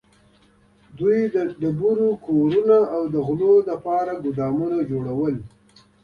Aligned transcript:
دوی 0.97 1.19
د 1.35 1.37
ډبرو 1.61 2.09
کورونه 2.25 2.77
او 2.95 3.03
د 3.13 3.15
غلو 3.27 3.53
ګودامونه 4.23 4.77
جوړول. 4.91 5.35